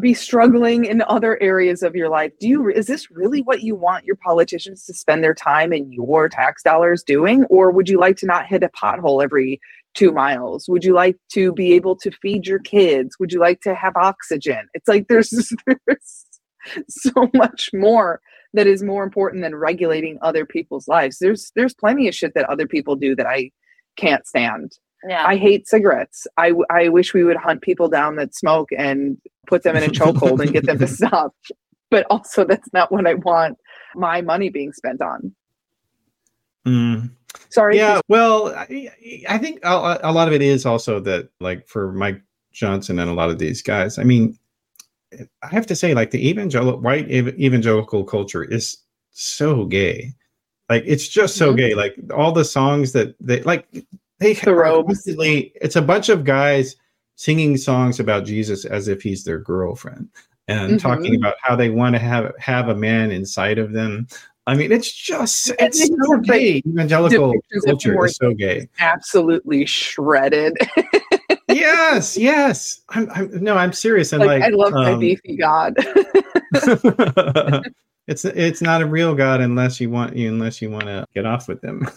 [0.01, 2.33] be struggling in other areas of your life.
[2.39, 5.93] Do you is this really what you want your politicians to spend their time and
[5.93, 9.61] your tax dollars doing or would you like to not hit a pothole every
[9.93, 10.67] 2 miles?
[10.67, 13.15] Would you like to be able to feed your kids?
[13.19, 14.67] Would you like to have oxygen?
[14.73, 15.29] It's like there's
[15.87, 16.25] there's
[16.89, 18.21] so much more
[18.53, 21.19] that is more important than regulating other people's lives.
[21.19, 23.51] There's there's plenty of shit that other people do that I
[23.97, 24.77] can't stand.
[25.07, 25.23] Yeah.
[25.25, 26.25] I hate cigarettes.
[26.37, 29.87] I, I wish we would hunt people down that smoke and put them in a
[29.87, 31.35] chokehold and get them to stop.
[31.91, 33.57] But also, that's not what I want
[33.93, 35.35] my money being spent on.
[36.65, 37.11] Mm.
[37.49, 37.77] Sorry.
[37.77, 38.01] Yeah.
[38.07, 38.89] Well, I,
[39.29, 43.09] I think a, a lot of it is also that, like, for Mike Johnson and
[43.09, 44.37] a lot of these guys, I mean,
[45.43, 48.77] I have to say, like the evangelical white evangelical culture is
[49.11, 50.13] so gay.
[50.69, 51.57] Like it's just so mm-hmm.
[51.57, 51.73] gay.
[51.75, 53.67] Like all the songs that they like,
[54.19, 55.51] they the constantly.
[55.55, 56.75] It's a bunch of guys
[57.15, 60.09] singing songs about Jesus as if he's their girlfriend,
[60.47, 60.77] and mm-hmm.
[60.77, 64.07] talking about how they want to have have a man inside of them.
[64.47, 66.61] I mean, it's just it's, so gay.
[66.67, 67.33] Evangelical
[67.65, 68.69] culture is so gay.
[68.79, 70.55] Absolutely shredded.
[71.47, 72.81] yes, yes.
[72.89, 74.13] I'm, I'm, no, I'm serious.
[74.13, 75.73] And like, like I love um, my beefy God.
[78.07, 81.25] it's it's not a real God unless you want you unless you want to get
[81.25, 81.87] off with them.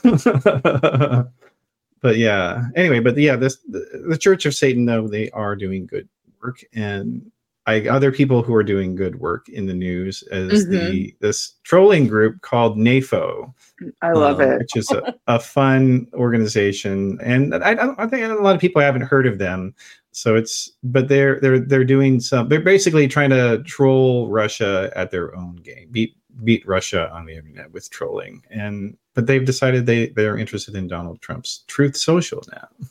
[2.00, 2.64] but yeah.
[2.74, 6.08] Anyway, but yeah, this the, the Church of Satan though they are doing good
[6.42, 7.30] work and
[7.68, 10.70] I, other people who are doing good work in the news as mm-hmm.
[10.72, 13.52] the this trolling group called NAFO.
[14.00, 18.42] I love um, it, which is a, a, fun organization, and I, I think a
[18.42, 19.74] lot of people haven't heard of them.
[20.12, 22.48] So it's but they're they're they're doing some.
[22.48, 27.36] They're basically trying to troll Russia at their own game, beat beat Russia on the
[27.36, 32.42] internet with trolling, and but they've decided they they're interested in Donald Trump's Truth Social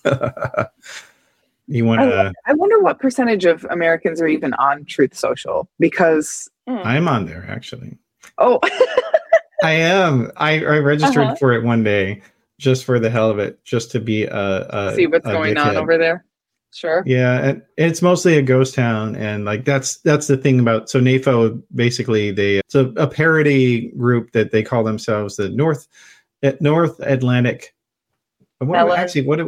[0.06, 0.68] now.
[1.68, 2.32] You want to?
[2.46, 6.78] I, I, wonder what percentage of Americans are even on Truth Social because hmm.
[6.84, 7.98] I'm on there actually.
[8.38, 8.60] Oh,
[9.64, 10.32] I am.
[10.38, 11.36] I, I registered uh-huh.
[11.36, 12.22] for it one day
[12.60, 15.58] just for the hell of it, just to be a, a see what's a going
[15.58, 16.26] on over there.
[16.74, 17.04] Sure.
[17.06, 21.00] Yeah, and it's mostly a ghost town, and like that's that's the thing about so
[21.00, 25.88] NAFO basically they it's a, a parody group that they call themselves the North
[26.60, 27.74] North Atlantic.
[28.60, 29.40] What, actually, what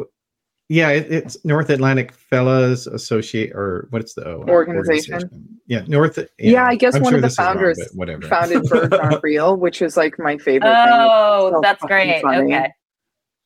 [0.69, 5.15] yeah, it, it's North Atlantic Fellas Associate or what's the o, organization?
[5.15, 5.59] organization?
[5.65, 6.17] Yeah, North.
[6.17, 8.27] Yeah, yeah I guess I'm one sure of the founders wrong, whatever.
[8.27, 10.69] founded Birds Aren't Real, which is like my favorite.
[10.71, 12.21] Oh, so that's great.
[12.21, 12.53] Funny.
[12.53, 12.71] Okay,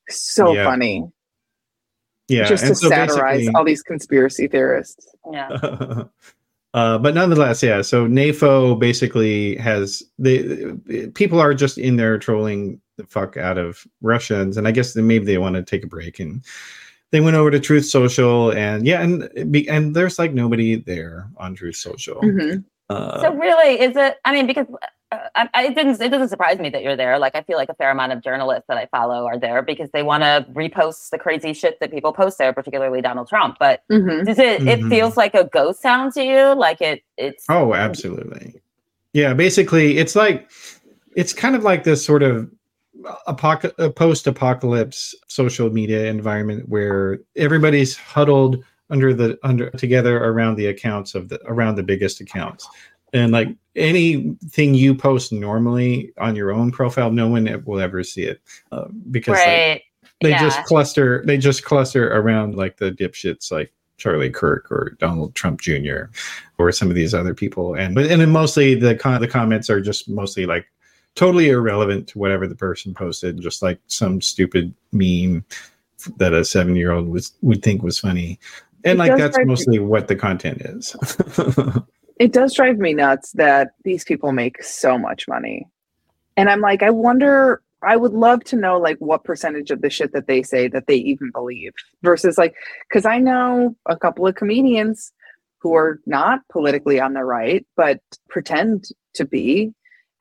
[0.09, 0.65] so yeah.
[0.65, 1.05] funny.
[2.27, 5.07] Yeah, just to so satirize all these conspiracy theorists.
[5.31, 5.47] Yeah.
[6.73, 7.81] uh, but nonetheless, yeah.
[7.81, 13.87] So NAFO basically has the people are just in there trolling the fuck out of
[14.01, 16.43] Russians, and I guess maybe they want to take a break and
[17.13, 19.29] they went over to Truth Social, and yeah, and
[19.69, 22.19] and there's like nobody there on Truth Social.
[22.19, 22.61] Mm-hmm.
[22.89, 24.17] Uh, so really, is it?
[24.25, 24.65] I mean, because
[25.11, 27.19] uh, I, I, it didn't it doesn't surprise me that you're there.
[27.19, 29.91] Like I feel like a fair amount of journalists that I follow are there because
[29.91, 33.57] they want to repost the crazy shit that people post there, particularly Donald Trump.
[33.59, 34.25] But mm-hmm.
[34.25, 34.61] does it?
[34.61, 34.67] Mm-hmm.
[34.67, 36.55] It feels like a ghost town to you.
[36.55, 37.03] Like it.
[37.17, 38.55] It's oh, absolutely.
[39.13, 40.49] Yeah, basically, it's like
[41.15, 42.49] it's kind of like this sort of
[43.27, 50.67] apoc- a post-apocalypse social media environment where everybody's huddled under the under together around the
[50.67, 52.67] accounts of the around the biggest accounts
[53.13, 58.23] and like anything you post normally on your own profile no one will ever see
[58.23, 59.71] it uh, because right.
[59.71, 59.83] like,
[60.21, 60.39] they yeah.
[60.39, 65.61] just cluster they just cluster around like the dipshits like Charlie Kirk or Donald Trump
[65.61, 66.05] Jr.
[66.57, 69.69] or some of these other people and but and then mostly the con- the comments
[69.69, 70.65] are just mostly like
[71.15, 75.45] totally irrelevant to whatever the person posted, just like some stupid meme
[76.17, 78.39] that a seven year old was would think was funny.
[78.83, 79.85] And it like that's mostly me.
[79.85, 80.95] what the content is.
[82.19, 85.67] it does drive me nuts that these people make so much money.
[86.35, 89.89] And I'm like, I wonder I would love to know like what percentage of the
[89.89, 92.55] shit that they say that they even believe versus like
[92.89, 95.11] because I know a couple of comedians
[95.59, 97.99] who are not politically on the right but
[98.29, 99.73] pretend to be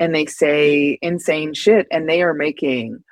[0.02, 3.04] and they say insane shit and they are making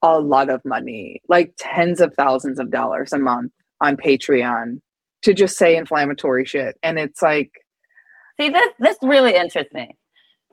[0.00, 4.80] a lot of money, like tens of thousands of dollars a month on Patreon
[5.22, 6.76] to just say inflammatory shit.
[6.84, 7.50] And it's like
[8.40, 9.96] See this this really interests me.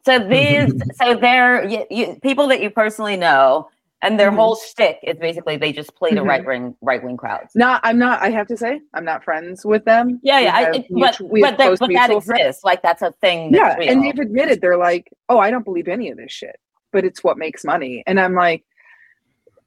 [0.03, 3.69] So these so they're you, you, people that you personally know
[4.01, 4.37] and their mm-hmm.
[4.37, 6.27] whole shtick is basically they just play to mm-hmm.
[6.27, 7.51] right wing right wing crowds.
[7.55, 8.21] Not, I'm not.
[8.21, 10.19] I have to say, I'm not friends with them.
[10.23, 10.55] Yeah, yeah.
[10.55, 12.27] I, but but, that, but that exists.
[12.27, 12.59] Friends.
[12.63, 13.53] Like that's a thing.
[13.53, 13.89] yeah, real.
[13.89, 16.57] and they've admitted they're like, oh, I don't believe any of this shit,
[16.91, 18.03] but it's what makes money.
[18.05, 18.63] And I'm like,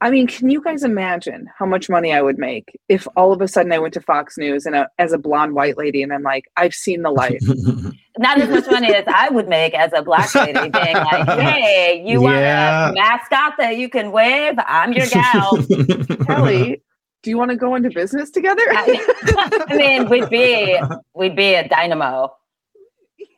[0.02, 3.42] I mean, can you guys imagine how much money I would make if all of
[3.42, 6.12] a sudden I went to Fox News and a, as a blonde white lady and
[6.12, 7.40] I'm like, I've seen the light.
[8.18, 12.02] Not as much money as I would make as a black lady being like, hey,
[12.06, 12.86] you yeah.
[12.86, 14.54] want a mascot that you can wave?
[14.66, 15.58] I'm your gal.
[16.26, 16.82] Kelly,
[17.22, 18.62] do you want to go into business together?
[18.68, 20.78] I mean, we'd be
[21.14, 22.32] we'd be a dynamo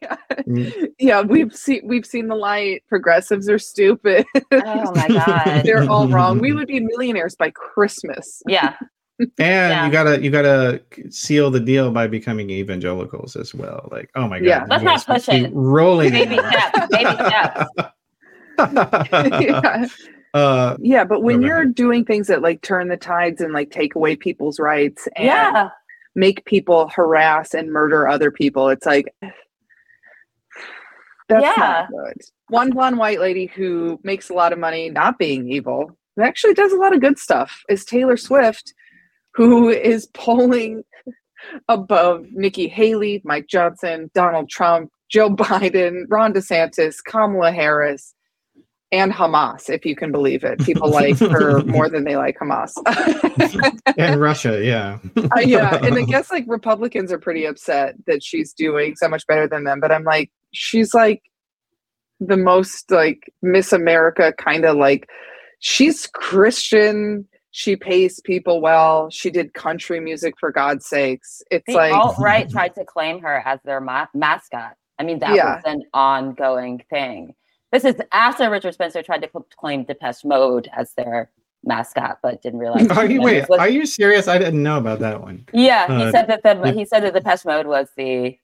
[0.02, 0.16] yeah.
[0.32, 0.88] Mm.
[0.98, 2.84] yeah, we've seen we've seen the light.
[2.88, 4.26] Progressives are stupid.
[4.52, 6.38] Oh my god, they're all wrong.
[6.38, 8.42] We would be millionaires by Christmas.
[8.46, 8.76] Yeah.
[9.18, 9.86] and yeah.
[9.86, 13.88] you gotta you gotta seal the deal by becoming evangelicals as well.
[13.92, 14.66] Like, oh my god, yeah.
[14.68, 15.50] let's not push it.
[15.54, 17.68] Rolling baby steps, baby steps.
[19.42, 19.86] yeah.
[20.34, 23.94] Uh, yeah, but when you're doing things that like turn the tides and like take
[23.94, 25.68] away people's rights and yeah.
[26.14, 29.14] make people harass and murder other people, it's like
[31.28, 31.54] that's yeah.
[31.56, 32.20] not good.
[32.48, 36.54] One blonde white lady who makes a lot of money not being evil, who actually
[36.54, 38.74] does a lot of good stuff, is Taylor Swift,
[39.35, 40.85] who is polling
[41.68, 48.14] above Nikki Haley, Mike Johnson, Donald Trump, Joe Biden, Ron DeSantis, Kamala Harris.
[48.90, 50.58] and Hamas, if you can believe it.
[50.61, 52.72] People like her more than they like Hamas.
[53.96, 54.98] and Russia, yeah.
[55.16, 55.76] uh, yeah.
[55.82, 59.64] And I guess like Republicans are pretty upset that she's doing so much better than
[59.64, 59.80] them.
[59.80, 61.22] But I'm like, she's like
[62.20, 65.08] the most like Miss America kind of like,
[65.60, 67.26] she's Christian.
[67.50, 69.10] She pays people well.
[69.10, 71.42] She did country music for God's sakes.
[71.50, 74.74] It's the like alt right tried to claim her as their ma- mascot.
[74.98, 75.56] I mean, that Yeah.
[75.56, 77.34] was an ongoing thing.
[77.72, 81.30] This is after Richard Spencer tried to cl- claim Depeche Mode as their
[81.64, 82.88] mascot, but didn't realize.
[82.88, 83.48] Are you wait?
[83.48, 84.28] was- Are you serious?
[84.28, 85.46] I didn't know about that one.
[85.52, 86.72] yeah, he uh, said that the yeah.
[86.72, 88.36] he said that Depeche Mode was the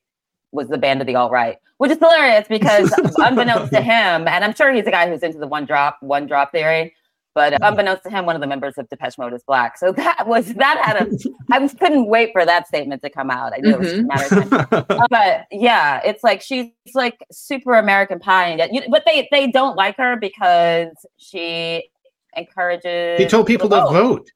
[0.52, 4.44] was the band of the alt right, which is hilarious because unbeknownst to him, and
[4.44, 6.94] I'm sure he's a guy who's into the one drop one drop theory.
[7.34, 9.78] But unbeknownst to him, one of the members of Depeche Mode is black.
[9.78, 11.18] So that was that had a.
[11.52, 13.52] I was, couldn't wait for that statement to come out.
[13.52, 16.72] I knew it was just a matter of time Uh, but yeah, it's like she's
[16.94, 21.88] like super American pie, and yet, you, but they they don't like her because she
[22.37, 23.20] encourages.
[23.20, 24.28] he told people to vote.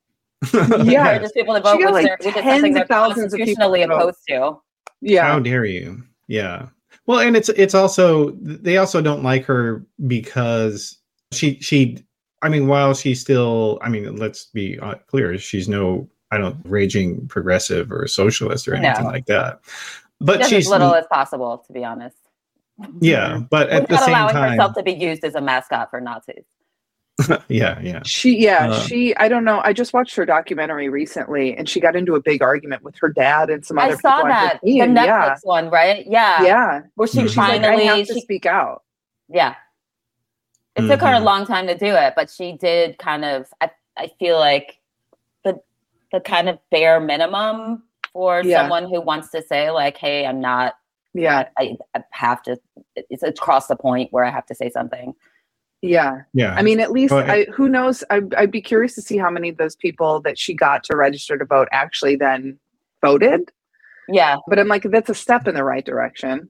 [0.52, 1.00] Yeah.
[1.00, 3.32] encourages people to vote, got, which, like, they're, which is tens something of they're thousands
[3.32, 3.96] of people constitutionally to vote.
[3.96, 4.60] opposed to.
[5.02, 5.24] Yeah.
[5.24, 6.02] How dare you?
[6.28, 6.68] Yeah.
[7.06, 10.98] Well, and it's it's also they also don't like her because
[11.32, 11.98] she she
[12.42, 16.56] I mean while she's still I mean let's be uh, clear she's no I don't
[16.64, 19.10] raging progressive or socialist or anything No.
[19.10, 19.60] like that.
[20.20, 22.16] But Just she's as little as possible, to be honest.
[23.00, 26.00] yeah, but at the same allowing time herself to be used as a mascot for
[26.00, 26.44] Nazis.
[27.48, 28.02] yeah, yeah.
[28.04, 29.60] She, yeah, Uh, she, I don't know.
[29.64, 33.08] I just watched her documentary recently and she got into a big argument with her
[33.08, 34.10] dad and some other people.
[34.10, 34.78] I saw people that the.
[34.80, 35.34] Netflix Yeah.
[35.42, 36.06] one, right?
[36.06, 36.80] Yeah, Yeah.
[36.94, 37.28] Where she Mhm.
[37.28, 38.82] She's like, I finally, have to she speak out.
[39.28, 39.54] Yeah.
[40.74, 41.24] It took her a Mhm.
[41.24, 44.78] long time to do it, but she did kind of I, I feel like
[45.44, 45.60] the
[46.12, 48.62] the kind of bare minimum for Yeah.
[48.62, 50.76] someone who wants to say like, hey, I'm not
[51.14, 51.48] Yeah.
[51.58, 52.56] I, I have to
[52.96, 55.14] it's across the point where I have to say something.
[55.82, 56.22] Yeah.
[56.32, 56.54] Yeah.
[56.54, 58.04] I mean, at least Well, I, who knows?
[58.08, 60.96] I, I'd be curious to see how many of those people that she got to
[60.96, 62.58] register to vote actually then
[63.04, 63.50] voted.
[64.08, 64.36] Yeah.
[64.46, 66.48] But I'm like, that's a step in the right direction.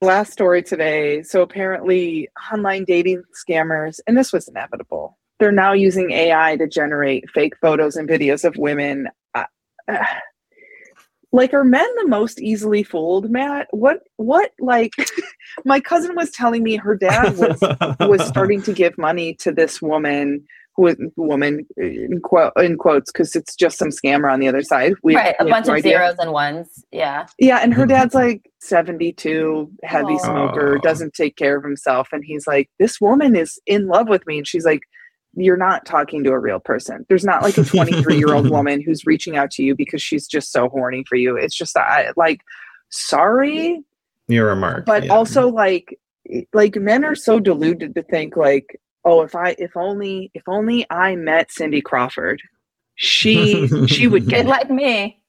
[0.00, 1.22] Last story today.
[1.22, 5.18] So apparently, online dating scammers, and this was inevitable.
[5.38, 9.08] They're now using AI to generate fake photos and videos of women.
[9.34, 9.44] Uh,
[9.88, 10.04] uh,
[11.32, 13.68] like, are men the most easily fooled, Matt?
[13.70, 14.00] What?
[14.16, 14.52] What?
[14.58, 14.92] Like,
[15.64, 17.60] my cousin was telling me her dad was
[18.00, 20.44] was starting to give money to this woman
[20.76, 24.62] who was woman in, quote, in quotes because it's just some scammer on the other
[24.62, 24.94] side.
[25.02, 25.34] We, right.
[25.38, 25.92] A we bunch no of idea.
[25.92, 26.84] zeros and ones.
[26.90, 27.26] Yeah.
[27.38, 30.18] Yeah, and her dad's like 72, heavy Aw.
[30.18, 32.08] smoker, doesn't take care of himself.
[32.12, 34.38] And he's like, This woman is in love with me.
[34.38, 34.82] And she's like,
[35.34, 37.06] You're not talking to a real person.
[37.08, 40.26] There's not like a 23 year old woman who's reaching out to you because she's
[40.26, 41.36] just so horny for you.
[41.36, 42.40] It's just I, like,
[42.88, 43.82] sorry,
[44.28, 44.86] Your remark.
[44.86, 45.12] but yeah.
[45.12, 45.98] also like,
[46.52, 50.86] like men are so deluded to think like, oh, if I, if only, if only
[50.90, 52.42] I met Cindy Crawford,
[52.96, 55.20] she, she would Kid get like me.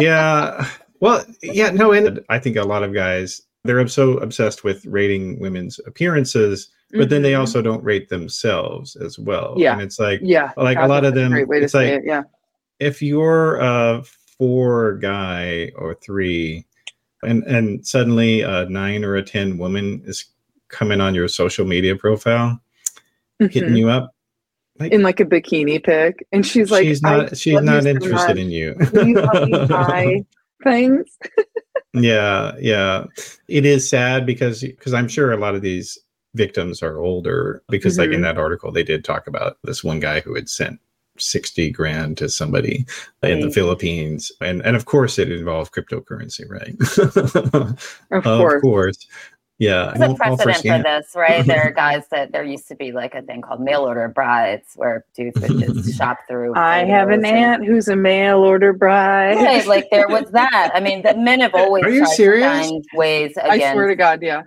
[0.00, 0.66] yeah.
[1.00, 5.38] Well, yeah, no, and I think a lot of guys they're so obsessed with rating
[5.38, 7.40] women's appearances, but then they Mhm.
[7.40, 9.54] also don't rate themselves as well.
[9.56, 9.72] Yeah.
[9.74, 12.02] And it's like yeah, like a lot of them Great way to it's say like
[12.02, 12.06] it.
[12.06, 12.22] Yeah.
[12.78, 14.02] if you're a
[14.38, 16.64] four guy or three
[17.22, 20.24] and and suddenly a nine or a ten woman is
[20.68, 22.60] coming on your social media profile,
[23.38, 23.78] hitting Mhm.
[23.78, 24.14] you up.
[24.80, 28.36] in like a bikini pic, and she's like, she's not she's not interested much.
[28.38, 28.74] in you.
[28.94, 30.24] You help me buy
[30.64, 31.18] things?"
[31.92, 33.04] yeah yeah
[33.48, 35.98] it is sad because because i'm sure a lot of these
[36.34, 38.22] victims are older because like in Mhm.
[38.24, 40.78] that article they did talk about this one guy who had sent
[41.18, 42.86] 60 grand to somebody
[43.22, 46.74] in the philippines and and of course it involved cryptocurrency right
[48.10, 49.06] Of course.
[49.58, 51.44] yeah There's a all- all for precedent for this, right?
[51.44, 54.68] There are guys that there used to be like a thing called mail order brides
[54.76, 56.54] where dudes would just shop through.
[56.56, 59.34] I have an photos and- aunt who's a mail order bride.
[59.36, 60.70] Right, like there was that.
[60.74, 62.44] I mean, the men have always Are you tried serious?
[62.62, 64.42] to find ways I swear to God, yeah.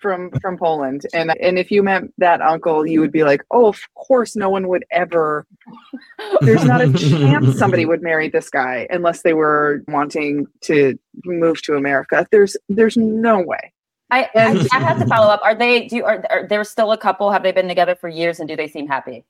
[0.00, 3.66] From from Poland, and and if you met that uncle, you would be like, "Oh,
[3.66, 5.46] of course, no one would ever."
[6.40, 11.60] There's not a chance somebody would marry this guy unless they were wanting to move
[11.62, 12.26] to America.
[12.30, 13.72] There's there's no way.
[14.10, 15.40] I, And- I, I have to follow up.
[15.44, 15.86] Are they?
[15.86, 17.30] Do you, are, are there still a couple?
[17.30, 18.40] Have they been together for years?
[18.40, 19.24] And do they seem happy?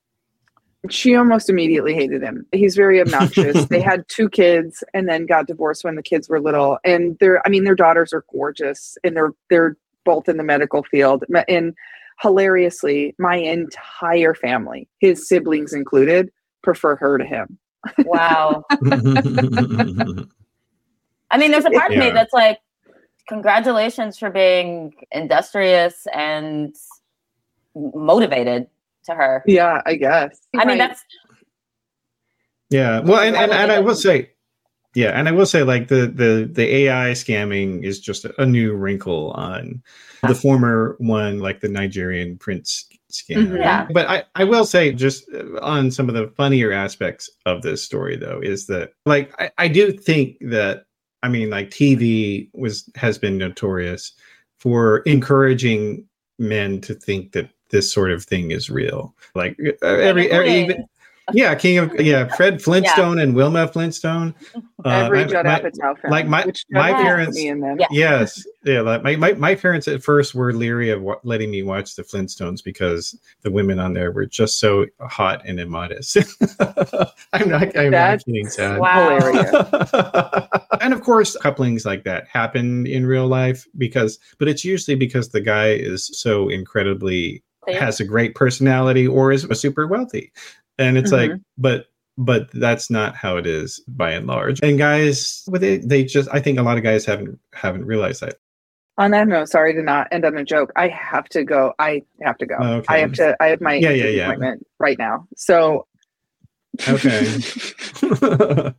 [0.88, 2.46] She almost immediately hated him.
[2.52, 3.64] He's very obnoxious.
[3.68, 6.78] they had two kids and then got divorced when the kids were little.
[6.84, 10.82] And they're I mean their daughters are gorgeous and they're they're both in the medical
[10.84, 11.24] field.
[11.48, 11.74] And
[12.20, 16.30] hilariously, my entire family, his siblings included,
[16.62, 17.58] prefer her to him.
[18.04, 18.64] Wow.
[21.30, 22.58] I mean, there's a part of me that's like,
[23.28, 26.74] congratulations for being industrious and
[27.76, 28.66] motivated
[29.04, 29.42] to her.
[29.46, 30.40] Yeah, I guess.
[30.58, 31.04] I mean, that's
[32.70, 33.00] Yeah.
[33.00, 34.32] Well, and, and, and I will say,
[34.94, 38.74] yeah, and I will say, like the the the AI scamming is just a new
[38.74, 39.82] wrinkle on
[40.26, 43.48] the former one, like the Nigerian prince scam.
[43.48, 43.58] Mhm.
[43.58, 43.86] Yeah.
[43.92, 45.24] But I I will say, just
[45.62, 49.68] on some of the funnier aspects of this story, though, is that like I, I
[49.68, 50.84] do think that
[51.22, 54.12] I mean, like TV was has been notorious
[54.58, 56.04] for encouraging
[56.38, 59.14] men to think that this sort of thing is real.
[59.34, 60.84] Like every, every even,
[61.32, 64.34] yeah, King of yeah, Fred Flintstone and Wilma Flintstone.
[64.84, 66.10] Uh, Every my- Judd my- Apatow film.
[66.10, 67.76] like my- which my Judd Apatow put parents- me in them.
[67.80, 67.86] Yeah.
[67.90, 68.80] yes, yeah.
[68.80, 72.02] Like my, my my parents at first were leery of wa- letting me watch the
[72.02, 76.16] Flintstones because the women on there were just so hot and immodest.
[77.32, 77.76] I'm not.
[77.76, 78.78] I'm That's not kidding, Sad.
[78.78, 79.18] Wow.
[80.80, 85.28] and of course, couplings like that happen in real life because, but it's usually because
[85.30, 90.32] the guy is so incredibly has a great personality or is super wealthy,
[90.80, 91.42] and it's like, mm-hmm.
[91.58, 91.86] but
[92.18, 94.60] but that's not how it is by and large.
[94.62, 98.20] And guys, well, they they just, I think a lot of guys haven't haven't realized
[98.22, 98.36] that.
[98.98, 100.72] On that note, sorry to not end on a joke.
[100.76, 101.72] I have to go.
[101.78, 102.56] I have to go.
[102.60, 102.94] Oh, okay.
[102.94, 103.36] I have to.
[103.40, 104.24] I have my Yeah, yeah, yeah.
[104.24, 105.26] appointment right now.
[105.36, 105.86] So
[106.88, 107.26] Okay.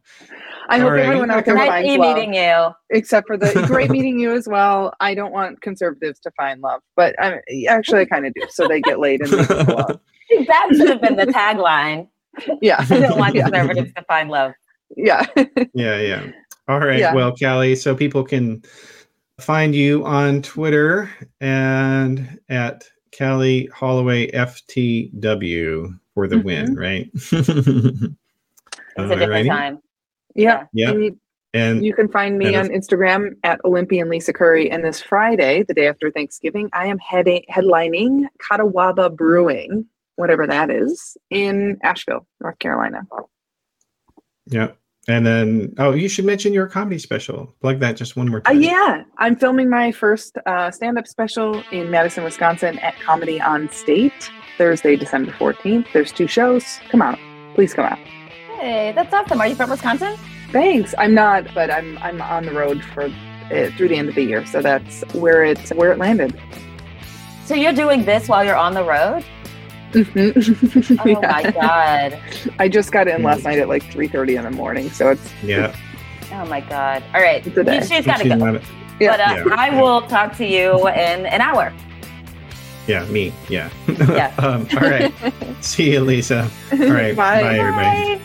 [0.70, 1.06] I All hope right.
[1.06, 2.16] everyone out there nice finds love.
[2.16, 2.70] meeting you.
[2.92, 4.94] Except for the great meeting you as well.
[5.00, 8.44] I don't want conservatives to find love, but I'm, actually I kind of do.
[8.50, 10.00] So they get laid and make people love.
[10.48, 12.08] That should have been the tagline.
[12.62, 14.54] Yeah, I don't want yeah, conservatives to find love.
[14.96, 15.26] yeah.
[15.74, 16.32] yeah, yeah.
[16.70, 16.98] All right.
[16.98, 17.14] Yeah.
[17.14, 18.64] Well, Kali, so people can
[19.38, 21.10] find you on Twitter
[21.42, 26.80] and at Kali Holloway FTW for the win, mm-hmm.
[26.80, 27.10] right?
[28.98, 29.80] It's a different time.
[30.36, 30.66] yeah.
[30.74, 30.92] Yeah.
[30.92, 31.20] And you,
[31.54, 34.70] And you can find me on Instagram at Olympian Lisa Curry.
[34.70, 39.86] And this Friday, the day after Thanksgiving, I am heading headlining Catawba Brewing,
[40.22, 43.02] whatever that is, in Asheville, North Carolina.
[44.46, 44.70] yeah.
[45.08, 47.52] And then, oh, you should mention your comedy special.
[47.60, 48.62] Plug that just one more Uh, time.
[48.62, 54.30] yeah, I'm filming my first uh, stand-up special in Madison, Wisconsin at Comedy on State
[54.60, 55.88] Thursday, December 14th.
[55.92, 56.64] There's two shows.
[56.92, 57.18] Come out,
[57.56, 57.98] please come out.
[58.60, 59.42] Hey, that's awesome.
[59.42, 60.16] Are you from Wisconsin?
[60.52, 60.94] Thanks.
[61.00, 64.24] I'm not, but I'm I'm on the road for uh, through the end of the
[64.24, 66.40] year, so that's where it where it landed.
[67.46, 69.26] So you're doing this while you're on the road?
[69.92, 71.00] Mhm.
[71.06, 71.32] Oh Yeah.
[71.32, 72.20] my god.
[72.60, 73.26] I just got in Mm.
[73.26, 75.76] last night at like 3:30 in the morning, so it's Yeah.
[76.34, 77.04] Oh my god.
[77.14, 77.46] All right.
[77.46, 77.82] It's a day.
[77.82, 78.36] She's got to go.
[78.36, 78.62] not-
[79.00, 79.12] yeah.
[79.12, 79.56] But uh, Yeah.
[79.58, 81.74] I will talk to you in an hour.
[82.88, 83.32] yeah, me.
[83.50, 83.70] Yeah.
[84.10, 84.34] Yeah.
[84.40, 85.12] um, all right.
[85.62, 86.50] See you, Lisa.
[86.72, 87.16] All right.
[87.16, 87.42] Bye.
[87.42, 88.16] Bye everybody.
[88.16, 88.22] Bye.